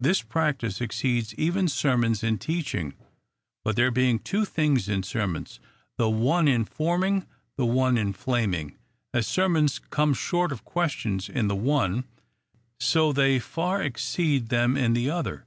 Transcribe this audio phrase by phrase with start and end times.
[0.00, 2.94] This practice exceeds even ser mons in teaching:
[3.62, 5.60] but, there being two things in ser mons,
[5.96, 7.24] the one informing,
[7.56, 8.76] the other inflaming;
[9.14, 12.02] as sermons come short of questions in the one,
[12.80, 15.44] so they far exceed them in the other.